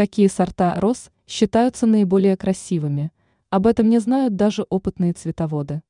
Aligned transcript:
Какие 0.00 0.28
сорта 0.28 0.80
роз 0.80 1.10
считаются 1.26 1.84
наиболее 1.86 2.34
красивыми? 2.34 3.12
Об 3.50 3.66
этом 3.66 3.90
не 3.90 3.98
знают 3.98 4.34
даже 4.34 4.62
опытные 4.62 5.12
цветоводы. 5.12 5.82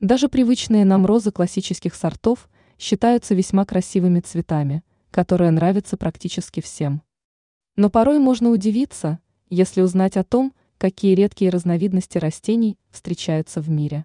Даже 0.00 0.28
привычные 0.28 0.84
нам 0.84 1.06
розы 1.06 1.30
классических 1.30 1.94
сортов 1.94 2.48
считаются 2.76 3.36
весьма 3.36 3.64
красивыми 3.64 4.18
цветами, 4.18 4.82
которые 5.12 5.52
нравятся 5.52 5.96
практически 5.96 6.58
всем. 6.60 7.04
Но 7.76 7.90
порой 7.90 8.18
можно 8.18 8.50
удивиться, 8.50 9.20
если 9.50 9.80
узнать 9.80 10.16
о 10.16 10.24
том, 10.24 10.52
какие 10.76 11.14
редкие 11.14 11.52
разновидности 11.52 12.18
растений 12.18 12.76
встречаются 12.90 13.60
в 13.60 13.70
мире. 13.70 14.04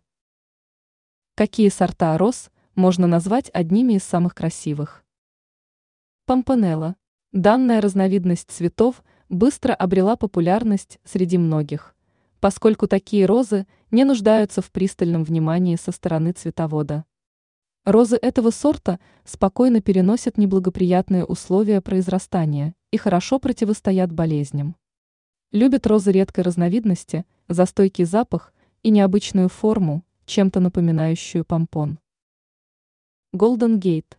Какие 1.34 1.70
сорта 1.70 2.16
роз 2.20 2.52
можно 2.76 3.08
назвать 3.08 3.50
одними 3.52 3.94
из 3.94 4.04
самых 4.04 4.36
красивых? 4.36 5.04
Помпонелла. 6.28 6.99
Данная 7.32 7.80
разновидность 7.80 8.50
цветов 8.50 9.04
быстро 9.29 9.75
обрела 9.75 10.16
популярность 10.16 11.00
среди 11.04 11.37
многих, 11.37 11.96
поскольку 12.39 12.87
такие 12.87 13.28
розы 13.28 13.68
не 13.92 14.04
нуждаются 14.04 14.64
в 14.64 14.71
пристальном 14.71 15.24
внимании 15.24 15.75
со 15.75 15.92
стороны 15.92 16.32
цветовода. 16.32 17.06
Розы 17.86 18.18
этого 18.20 18.50
сорта 18.50 19.00
спокойно 19.25 19.79
переносят 19.79 20.39
неблагоприятные 20.39 21.23
условия 21.23 21.82
произрастания 21.82 22.73
и 22.89 22.97
хорошо 22.97 23.37
противостоят 23.37 24.11
болезням. 24.11 24.75
Любят 25.51 25.86
розы 25.86 26.11
редкой 26.11 26.43
разновидности 26.43 27.25
за 27.48 27.68
стойкий 27.68 28.06
запах 28.06 28.56
и 28.82 28.89
необычную 28.89 29.50
форму, 29.50 30.04
чем-то 30.25 30.59
напоминающую 30.59 31.46
помпон. 31.46 32.00
Golden 33.36 33.80
Gate. 33.80 34.17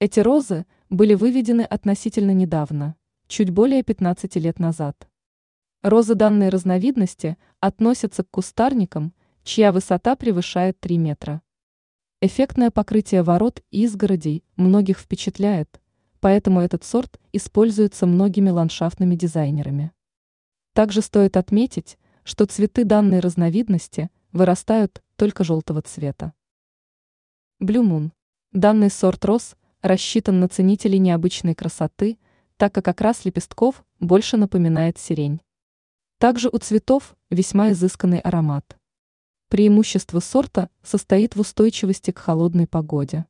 Эти 0.00 0.18
розы 0.18 0.66
были 0.90 1.14
выведены 1.14 1.62
относительно 1.62 2.32
недавно, 2.32 2.96
чуть 3.26 3.50
более 3.50 3.82
15 3.82 4.36
лет 4.36 4.58
назад. 4.58 5.08
Розы 5.82 6.14
данной 6.14 6.48
разновидности 6.48 7.36
относятся 7.60 8.24
к 8.24 8.30
кустарникам, 8.30 9.12
чья 9.44 9.70
высота 9.70 10.16
превышает 10.16 10.80
3 10.80 10.98
метра. 10.98 11.42
Эффектное 12.20 12.70
покрытие 12.70 13.22
ворот 13.22 13.62
и 13.70 13.84
изгородей 13.84 14.44
многих 14.56 14.98
впечатляет, 14.98 15.80
поэтому 16.20 16.60
этот 16.60 16.84
сорт 16.84 17.20
используется 17.32 18.06
многими 18.06 18.50
ландшафтными 18.50 19.14
дизайнерами. 19.14 19.92
Также 20.72 21.02
стоит 21.02 21.36
отметить, 21.36 21.98
что 22.24 22.46
цветы 22.46 22.84
данной 22.84 23.20
разновидности 23.20 24.10
вырастают 24.32 25.02
только 25.16 25.44
желтого 25.44 25.82
цвета. 25.82 26.32
Moon. 27.60 28.10
Данный 28.52 28.90
сорт 28.90 29.24
роз 29.24 29.56
рассчитан 29.82 30.40
на 30.40 30.48
ценителей 30.48 30.98
необычной 30.98 31.54
красоты, 31.54 32.18
так 32.56 32.74
как 32.74 32.88
окрас 32.88 33.24
лепестков 33.24 33.84
больше 34.00 34.36
напоминает 34.36 34.98
сирень. 34.98 35.40
Также 36.18 36.48
у 36.48 36.58
цветов 36.58 37.16
весьма 37.30 37.70
изысканный 37.70 38.18
аромат. 38.18 38.76
Преимущество 39.48 40.20
сорта 40.20 40.68
состоит 40.82 41.36
в 41.36 41.40
устойчивости 41.40 42.10
к 42.10 42.18
холодной 42.18 42.66
погоде. 42.66 43.26